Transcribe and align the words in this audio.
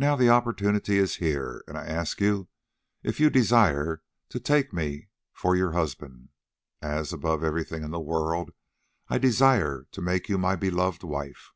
"Now 0.00 0.16
the 0.16 0.28
opportunity 0.30 0.98
is 0.98 1.18
here, 1.22 1.62
and 1.68 1.78
I 1.78 1.86
ask 1.86 2.20
you 2.20 2.48
if 3.04 3.20
you 3.20 3.30
desire 3.30 4.02
to 4.30 4.40
take 4.40 4.72
me 4.72 5.10
for 5.32 5.54
your 5.54 5.70
husband, 5.74 6.30
as, 6.82 7.12
above 7.12 7.44
everything 7.44 7.84
in 7.84 7.92
the 7.92 8.00
world, 8.00 8.50
I 9.06 9.18
desire 9.18 9.86
to 9.92 10.02
make 10.02 10.28
you 10.28 10.38
my 10.38 10.56
beloved 10.56 11.04
wife." 11.04 11.52